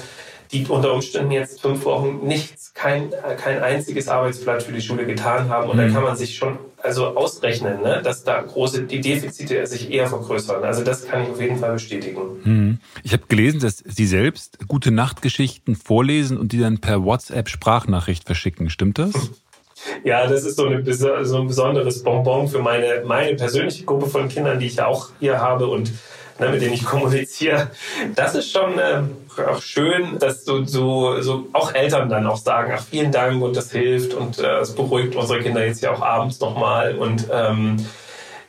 [0.53, 5.49] die unter Umständen jetzt fünf Wochen nichts, kein, kein einziges Arbeitsblatt für die Schule getan
[5.49, 5.69] haben.
[5.69, 5.81] Und mhm.
[5.81, 10.07] da kann man sich schon also ausrechnen, ne, dass da große die Defizite sich eher
[10.07, 10.63] vergrößern.
[10.63, 12.21] Also das kann ich auf jeden Fall bestätigen.
[12.43, 12.79] Mhm.
[13.03, 18.25] Ich habe gelesen, dass Sie selbst gute Nachtgeschichten vorlesen und die dann per WhatsApp Sprachnachricht
[18.25, 18.69] verschicken.
[18.69, 19.13] Stimmt das?
[20.05, 24.29] Ja, das ist so, eine, so ein besonderes Bonbon für meine, meine persönliche Gruppe von
[24.29, 25.67] Kindern, die ich ja auch hier habe.
[25.67, 25.91] Und
[26.39, 27.69] ne, mit denen ich kommuniziere.
[28.15, 29.03] Das ist schon äh,
[29.39, 33.55] auch schön, dass so, so, so auch Eltern dann auch sagen, ach vielen Dank und
[33.55, 37.85] das hilft und äh, es beruhigt unsere Kinder jetzt ja auch abends nochmal und ähm,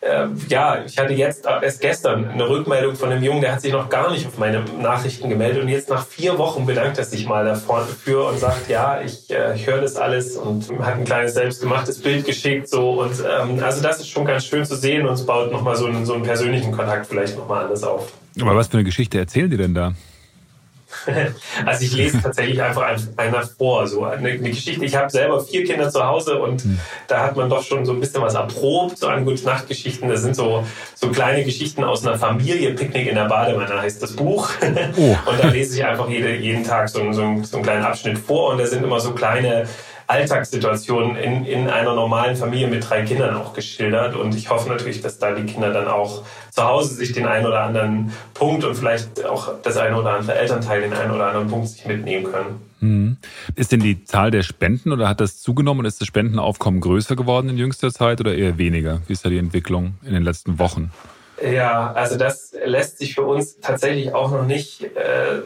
[0.04, 3.72] äh, ja, ich hatte jetzt erst gestern eine Rückmeldung von einem Jungen, der hat sich
[3.72, 7.26] noch gar nicht auf meine Nachrichten gemeldet und jetzt nach vier Wochen bedankt er sich
[7.26, 11.34] mal dafür und sagt, ja, ich, äh, ich höre das alles und hat ein kleines
[11.34, 15.14] selbstgemachtes Bild geschickt so und ähm, also das ist schon ganz schön zu sehen und
[15.14, 18.12] es baut nochmal so einen, so einen persönlichen Kontakt vielleicht nochmal anders auf.
[18.40, 19.94] Aber was für eine Geschichte erzählen die denn da?
[21.66, 24.84] Also ich lese tatsächlich einfach einer vor, so eine, eine Geschichte.
[24.84, 26.78] Ich habe selber vier Kinder zu Hause und hm.
[27.08, 30.08] da hat man doch schon so ein bisschen was erprobt, so an gute Nachtgeschichten.
[30.08, 30.64] Das sind so,
[30.94, 34.50] so kleine Geschichten aus einer Familie, Picknick in der Badewanne heißt das Buch.
[34.96, 35.16] Oh.
[35.30, 38.50] Und da lese ich einfach jede, jeden Tag so, so, so einen kleinen Abschnitt vor
[38.50, 39.66] und da sind immer so kleine
[40.06, 44.14] Alltagssituationen in, in einer normalen Familie mit drei Kindern auch geschildert.
[44.14, 47.46] Und ich hoffe natürlich, dass da die Kinder dann auch zu Hause sich den einen
[47.46, 51.48] oder anderen Punkt und vielleicht auch das eine oder andere Elternteil den einen oder anderen
[51.48, 52.60] Punkt sich mitnehmen können.
[52.80, 53.16] Hm.
[53.56, 57.16] Ist denn die Zahl der Spenden oder hat das zugenommen und ist das Spendenaufkommen größer
[57.16, 59.00] geworden in jüngster Zeit oder eher weniger?
[59.06, 60.92] Wie ist da die Entwicklung in den letzten Wochen?
[61.42, 65.42] Ja, also das lässt sich für uns tatsächlich auch noch nicht äh,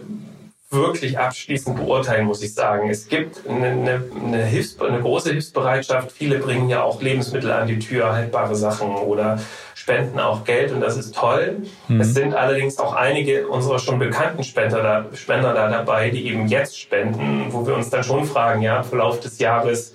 [0.70, 2.90] wirklich abschließend beurteilen, muss ich sagen.
[2.90, 6.12] Es gibt eine, eine, eine, Hilfs-, eine große Hilfsbereitschaft.
[6.12, 9.40] Viele bringen ja auch Lebensmittel an die Tür, haltbare Sachen oder
[9.74, 11.62] spenden auch Geld und das ist toll.
[11.88, 12.00] Mhm.
[12.02, 16.46] Es sind allerdings auch einige unserer schon bekannten Spender da, Spender da dabei, die eben
[16.48, 19.94] jetzt spenden, wo wir uns dann schon fragen, ja, im Verlauf des Jahres,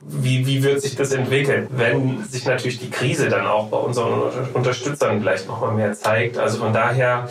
[0.00, 4.22] wie, wie wird sich das entwickeln, wenn sich natürlich die Krise dann auch bei unseren
[4.54, 6.38] Unterstützern vielleicht nochmal mehr zeigt.
[6.38, 7.28] Also von daher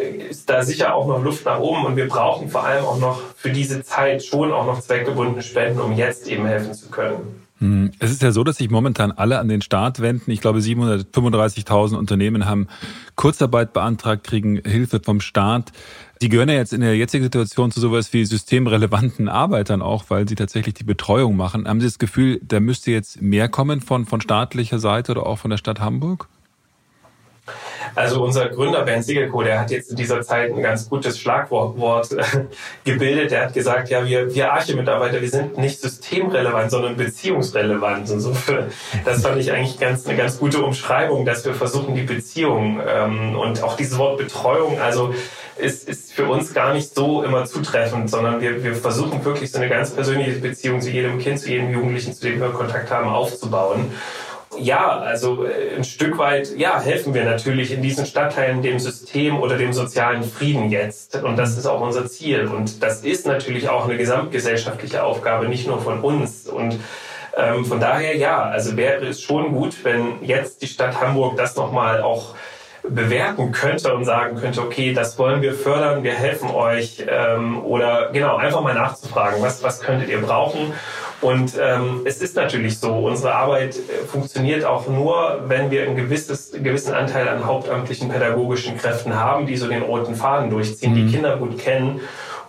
[0.00, 3.20] ist da sicher auch noch Luft nach oben und wir brauchen vor allem auch noch
[3.36, 7.40] für diese Zeit schon auch noch zweckgebundene Spenden, um jetzt eben helfen zu können.
[7.60, 10.30] Hm, es ist ja so, dass sich momentan alle an den Staat wenden.
[10.30, 12.68] Ich glaube, 735.000 Unternehmen haben
[13.16, 15.72] Kurzarbeit beantragt, kriegen Hilfe vom Staat.
[16.22, 20.26] Die gehören ja jetzt in der jetzigen Situation zu sowas wie systemrelevanten Arbeitern auch, weil
[20.26, 21.68] sie tatsächlich die Betreuung machen.
[21.68, 25.38] Haben Sie das Gefühl, da müsste jetzt mehr kommen von, von staatlicher Seite oder auch
[25.38, 26.28] von der Stadt Hamburg?
[27.94, 32.12] Also unser Gründer Ben Siegelko, der hat jetzt in dieser Zeit ein ganz gutes Schlagwort
[32.12, 32.22] äh,
[32.84, 33.30] gebildet.
[33.30, 38.10] Der hat gesagt, ja, wir, wir Arche-Mitarbeiter, wir sind nicht systemrelevant, sondern beziehungsrelevant.
[38.10, 38.36] Und so,
[39.04, 43.38] das fand ich eigentlich ganz, eine ganz gute Umschreibung, dass wir versuchen, die Beziehung ähm,
[43.38, 45.14] und auch dieses Wort Betreuung, also
[45.60, 49.58] ist, ist für uns gar nicht so immer zutreffend, sondern wir, wir versuchen wirklich so
[49.58, 53.08] eine ganz persönliche Beziehung zu jedem Kind, zu jedem Jugendlichen, zu dem wir Kontakt haben,
[53.08, 53.92] aufzubauen.
[54.58, 59.38] Ja, also äh, ein Stück weit, ja, helfen wir natürlich in diesen Stadtteilen dem System
[59.38, 61.16] oder dem sozialen Frieden jetzt.
[61.16, 62.46] Und das ist auch unser Ziel.
[62.46, 66.48] Und das ist natürlich auch eine gesamtgesellschaftliche Aufgabe, nicht nur von uns.
[66.48, 66.80] Und
[67.36, 71.54] ähm, von daher, ja, also wäre es schon gut, wenn jetzt die Stadt Hamburg das
[71.54, 72.34] nochmal auch
[72.82, 78.10] bewerten könnte und sagen könnte, okay, das wollen wir fördern, wir helfen euch ähm, oder
[78.12, 80.72] genau, einfach mal nachzufragen, was, was könntet ihr brauchen
[81.20, 85.96] und ähm, es ist natürlich so, unsere Arbeit äh, funktioniert auch nur, wenn wir einen
[85.96, 91.06] gewisses, gewissen Anteil an hauptamtlichen pädagogischen Kräften haben, die so den roten Faden durchziehen, mhm.
[91.06, 92.00] die Kinder gut kennen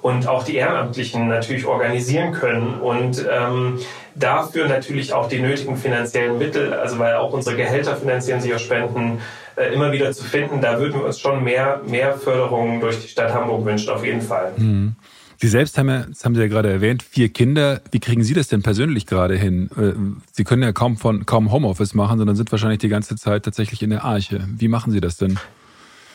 [0.01, 3.79] und auch die Ehrenamtlichen natürlich organisieren können und ähm,
[4.15, 8.61] dafür natürlich auch die nötigen finanziellen Mittel, also weil auch unsere Gehälter finanzieren sich aus
[8.61, 9.19] Spenden,
[9.55, 10.61] äh, immer wieder zu finden.
[10.61, 14.21] Da würden wir uns schon mehr, mehr Förderungen durch die Stadt Hamburg wünschen, auf jeden
[14.21, 14.53] Fall.
[14.55, 14.95] Mhm.
[15.41, 17.81] Sie selbst haben ja, das haben Sie ja gerade erwähnt, vier Kinder.
[17.89, 19.71] Wie kriegen Sie das denn persönlich gerade hin?
[19.75, 19.93] Äh,
[20.31, 23.81] Sie können ja kaum von kaum Homeoffice machen, sondern sind wahrscheinlich die ganze Zeit tatsächlich
[23.81, 24.47] in der Arche.
[24.57, 25.39] Wie machen Sie das denn?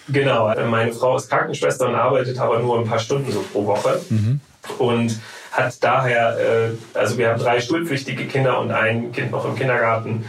[0.08, 4.00] Genau, meine Frau ist Krankenschwester und arbeitet aber nur ein paar Stunden so pro Woche.
[4.10, 4.40] Mhm.
[4.78, 5.18] Und
[5.50, 10.24] hat daher, äh, also wir haben drei schulpflichtige Kinder und ein Kind noch im Kindergarten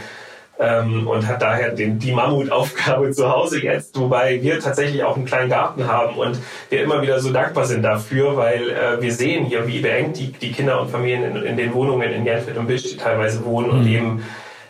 [0.58, 5.24] ähm, und hat daher den, die Mammutaufgabe zu Hause jetzt, wobei wir tatsächlich auch einen
[5.24, 6.38] kleinen Garten haben und
[6.70, 10.32] wir immer wieder so dankbar sind dafür, weil äh, wir sehen hier, wie beengt die,
[10.32, 13.82] die Kinder und Familien in, in den Wohnungen in Jernfeld und Bisch teilweise wohnen und
[13.82, 13.94] mhm.
[13.94, 14.22] eben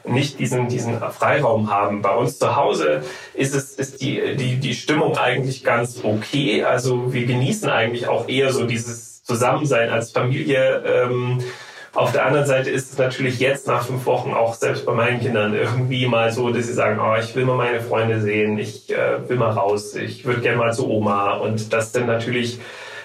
[0.05, 2.03] nicht diesen, diesen Freiraum haben.
[2.03, 3.03] Bei uns zu Hause
[3.35, 6.64] ist es, ist die, die, die Stimmung eigentlich ganz okay.
[6.64, 10.83] Also wir genießen eigentlich auch eher so dieses Zusammensein als Familie.
[10.87, 11.42] Ähm,
[11.98, 15.20] auf der anderen Seite ist es natürlich jetzt nach fünf Wochen auch selbst bei meinen
[15.20, 18.88] Kindern irgendwie mal so, dass sie sagen, oh, ich will mal meine Freunde sehen, ich
[18.90, 21.32] äh, will mal raus, ich würde gerne mal zu Oma.
[21.38, 22.61] Und das sind natürlich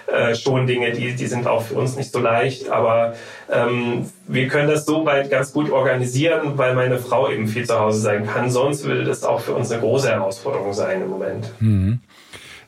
[0.06, 2.70] äh, schon Dinge, die, die sind auch für uns nicht so leicht.
[2.70, 3.16] Aber
[3.52, 7.80] ähm, wir können das so weit ganz gut organisieren, weil meine Frau eben viel zu
[7.80, 8.52] Hause sein kann.
[8.52, 11.52] Sonst würde das auch für uns eine große Herausforderung sein im Moment.
[11.60, 12.00] Mhm.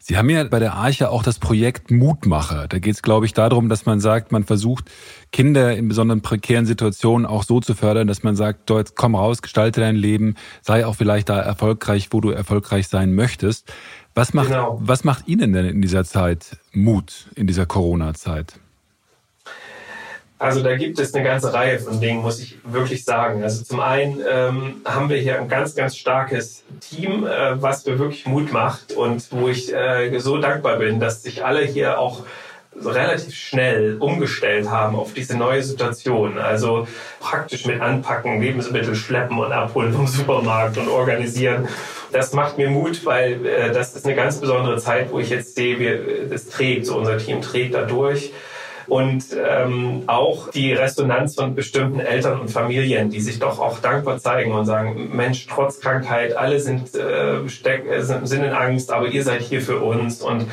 [0.08, 2.68] Sie haben ja bei der Arche auch das Projekt Mutmacher.
[2.68, 4.92] Da geht es, glaube ich, darum, dass man sagt, man versucht,
[5.32, 9.42] Kinder in besonderen prekären Situationen auch so zu fördern, dass man sagt, dort komm raus,
[9.42, 13.74] gestalte dein Leben, sei auch vielleicht da erfolgreich, wo du erfolgreich sein möchtest.
[14.14, 14.78] Was macht, genau.
[14.80, 18.60] was macht Ihnen denn in dieser Zeit Mut, in dieser Corona-Zeit?
[20.38, 23.42] Also da gibt es eine ganze Reihe von Dingen, muss ich wirklich sagen.
[23.42, 27.98] Also zum einen ähm, haben wir hier ein ganz, ganz starkes Team, äh, was mir
[28.00, 32.24] wirklich Mut macht und wo ich äh, so dankbar bin, dass sich alle hier auch
[32.84, 36.38] relativ schnell umgestellt haben auf diese neue Situation.
[36.38, 36.86] Also
[37.22, 41.70] praktisch mit anpacken, Lebensmittel schleppen und abholen vom Supermarkt und organisieren.
[42.12, 45.56] Das macht mir Mut, weil äh, das ist eine ganz besondere Zeit, wo ich jetzt
[45.56, 48.34] sehe, wir, das trägt, so unser Team trägt da durch
[48.88, 54.18] und ähm, auch die Resonanz von bestimmten Eltern und Familien, die sich doch auch dankbar
[54.20, 59.24] zeigen und sagen, Mensch, trotz Krankheit, alle sind, äh, äh, sind in Angst, aber ihr
[59.24, 60.48] seid hier für uns und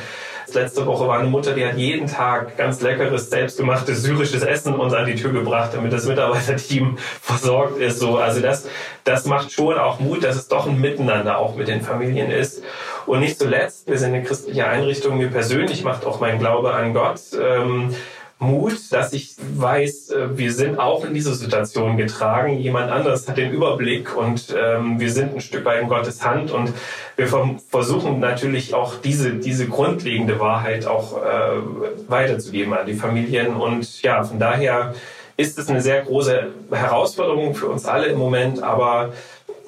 [0.53, 4.93] Letzte Woche war eine Mutter, die hat jeden Tag ganz leckeres, selbstgemachtes syrisches Essen uns
[4.93, 7.99] an die Tür gebracht, damit das Mitarbeiterteam versorgt ist.
[7.99, 8.67] So, also das,
[9.03, 12.61] das macht schon auch Mut, dass es doch ein Miteinander auch mit den Familien ist.
[13.05, 16.93] Und nicht zuletzt, wir sind eine christliche Einrichtung, mir persönlich macht auch mein Glaube an
[16.93, 17.95] Gott ähm,
[18.39, 22.59] Mut, dass ich weiß, äh, wir sind auch in diese Situation getragen.
[22.59, 26.51] Jemand anderes hat den Überblick und ähm, wir sind ein Stück weit in Gottes Hand
[26.51, 26.73] und
[27.15, 27.27] wir
[27.69, 33.55] versuchen natürlich auch diese, diese grundlegende Wahrheit auch äh, weiterzugeben an die Familien.
[33.55, 34.93] Und ja, von daher
[35.37, 39.13] ist es eine sehr große Herausforderung für uns alle im Moment, aber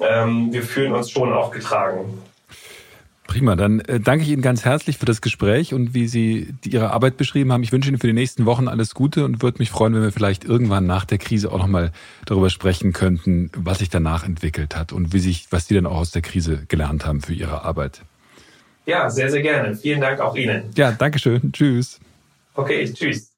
[0.01, 2.21] ähm, wir fühlen uns schon auch getragen.
[3.27, 6.91] Prima, dann äh, danke ich Ihnen ganz herzlich für das Gespräch und wie Sie Ihre
[6.91, 7.63] Arbeit beschrieben haben.
[7.63, 10.11] Ich wünsche Ihnen für die nächsten Wochen alles Gute und würde mich freuen, wenn wir
[10.11, 11.91] vielleicht irgendwann nach der Krise auch nochmal
[12.25, 15.97] darüber sprechen könnten, was sich danach entwickelt hat und wie sich, was Sie dann auch
[15.97, 18.01] aus der Krise gelernt haben für Ihre Arbeit.
[18.85, 19.75] Ja, sehr, sehr gerne.
[19.75, 20.69] Vielen Dank auch Ihnen.
[20.75, 21.51] Ja, danke schön.
[21.51, 21.99] Tschüss.
[22.53, 23.34] Okay, tschüss.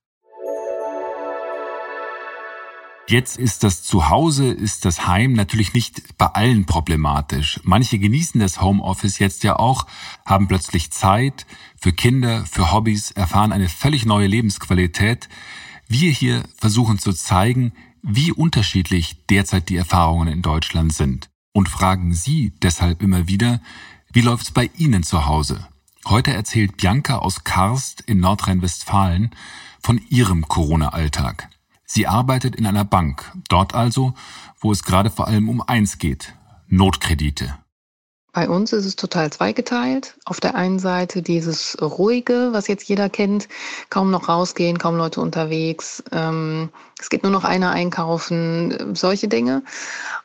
[3.09, 7.61] Jetzt ist das Zuhause, ist das Heim natürlich nicht bei allen problematisch.
[7.63, 9.87] Manche genießen das Homeoffice jetzt ja auch,
[10.25, 11.45] haben plötzlich Zeit
[11.79, 15.29] für Kinder, für Hobbys, erfahren eine völlig neue Lebensqualität.
[15.87, 17.71] Wir hier versuchen zu zeigen,
[18.03, 23.61] wie unterschiedlich derzeit die Erfahrungen in Deutschland sind und fragen Sie deshalb immer wieder,
[24.11, 25.65] wie läuft's bei Ihnen zu Hause?
[26.05, 29.31] Heute erzählt Bianca aus Karst in Nordrhein-Westfalen
[29.81, 31.49] von ihrem Corona-Alltag.
[31.89, 34.13] Sie arbeitet in einer Bank, dort also,
[34.59, 36.35] wo es gerade vor allem um eins geht,
[36.67, 37.57] Notkredite.
[38.33, 40.15] Bei uns ist es total zweigeteilt.
[40.25, 43.47] Auf der einen Seite dieses ruhige, was jetzt jeder kennt,
[43.89, 46.03] kaum noch rausgehen, kaum Leute unterwegs.
[46.11, 49.63] Ähm, es geht nur noch einer einkaufen, solche Dinge.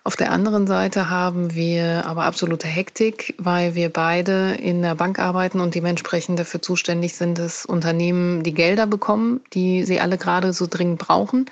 [0.05, 5.19] Auf der anderen Seite haben wir aber absolute Hektik, weil wir beide in der Bank
[5.19, 10.53] arbeiten und dementsprechend dafür zuständig sind, dass Unternehmen die Gelder bekommen, die sie alle gerade
[10.53, 11.47] so dringend brauchen.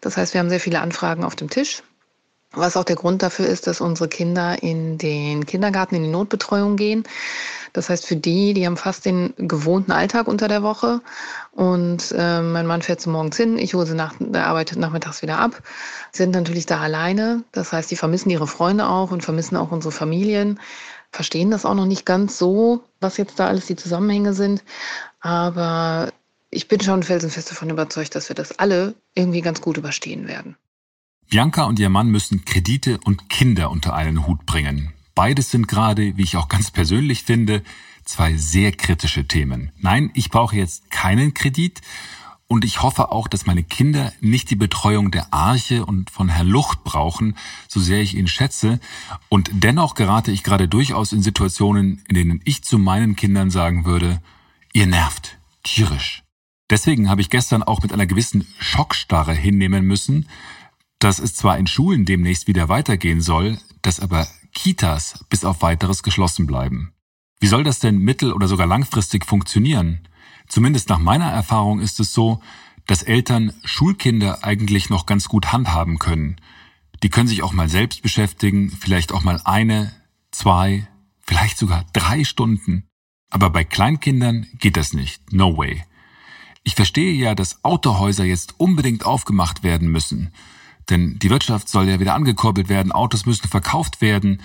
[0.00, 1.82] Das heißt, wir haben sehr viele Anfragen auf dem Tisch.
[2.52, 6.76] Was auch der Grund dafür ist, dass unsere Kinder in den Kindergarten, in die Notbetreuung
[6.76, 7.04] gehen.
[7.72, 11.00] Das heißt, für die, die haben fast den gewohnten Alltag unter der Woche.
[11.52, 15.22] Und äh, mein Mann fährt so morgens hin, ich hole sie nach der Arbeit nachmittags
[15.22, 15.62] wieder ab.
[16.10, 17.44] Sind natürlich da alleine.
[17.52, 20.58] Das heißt, die vermissen ihre Freunde auch und vermissen auch unsere Familien.
[21.12, 24.64] Verstehen das auch noch nicht ganz so, was jetzt da alles die Zusammenhänge sind.
[25.20, 26.12] Aber
[26.50, 30.56] ich bin schon felsenfest davon überzeugt, dass wir das alle irgendwie ganz gut überstehen werden.
[31.30, 34.92] Bianca und ihr Mann müssen Kredite und Kinder unter einen Hut bringen.
[35.14, 37.62] Beides sind gerade, wie ich auch ganz persönlich finde,
[38.04, 39.70] zwei sehr kritische Themen.
[39.78, 41.82] Nein, ich brauche jetzt keinen Kredit
[42.48, 46.42] und ich hoffe auch, dass meine Kinder nicht die Betreuung der Arche und von Herr
[46.42, 47.36] Lucht brauchen,
[47.68, 48.80] so sehr ich ihn schätze.
[49.28, 53.84] Und dennoch gerate ich gerade durchaus in Situationen, in denen ich zu meinen Kindern sagen
[53.84, 54.20] würde,
[54.72, 56.24] ihr nervt, tierisch.
[56.70, 60.26] Deswegen habe ich gestern auch mit einer gewissen Schockstarre hinnehmen müssen,
[61.00, 66.02] dass es zwar in Schulen demnächst wieder weitergehen soll, dass aber Kitas bis auf weiteres
[66.02, 66.92] geschlossen bleiben.
[67.40, 70.06] Wie soll das denn mittel- oder sogar langfristig funktionieren?
[70.46, 72.40] Zumindest nach meiner Erfahrung ist es so,
[72.86, 76.36] dass Eltern Schulkinder eigentlich noch ganz gut handhaben können.
[77.02, 79.92] Die können sich auch mal selbst beschäftigen, vielleicht auch mal eine,
[80.32, 80.86] zwei,
[81.20, 82.84] vielleicht sogar drei Stunden.
[83.30, 85.32] Aber bei Kleinkindern geht das nicht.
[85.32, 85.84] No way.
[86.62, 90.32] Ich verstehe ja, dass Autohäuser jetzt unbedingt aufgemacht werden müssen.
[90.90, 94.42] Denn die Wirtschaft soll ja wieder angekurbelt werden, Autos müssen verkauft werden.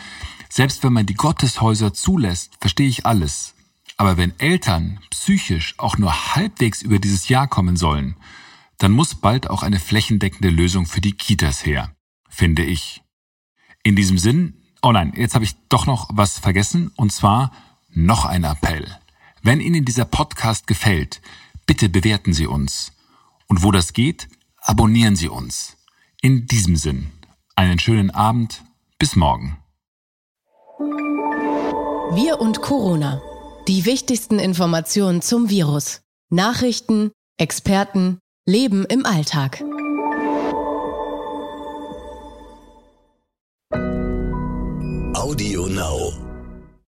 [0.50, 3.56] Selbst wenn man die Gotteshäuser zulässt, verstehe ich alles.
[3.98, 8.16] Aber wenn Eltern psychisch auch nur halbwegs über dieses Jahr kommen sollen,
[8.78, 11.96] dann muss bald auch eine flächendeckende Lösung für die Kitas her,
[12.30, 13.02] finde ich.
[13.84, 17.52] In diesem Sinn, oh nein, jetzt habe ich doch noch was vergessen, und zwar
[17.90, 19.00] noch ein Appell.
[19.42, 21.22] Wenn Ihnen dieser Podcast gefällt,
[21.66, 22.92] bitte bewerten Sie uns.
[23.48, 24.28] Und wo das geht,
[24.60, 25.78] abonnieren Sie uns.
[26.26, 27.12] In diesem Sinn,
[27.56, 28.64] einen schönen Abend,
[28.98, 29.60] bis morgen.
[32.16, 33.22] Wir und Corona.
[33.68, 36.02] Die wichtigsten Informationen zum Virus.
[36.32, 39.64] Nachrichten, Experten, Leben im Alltag.
[45.14, 46.25] Audio Now.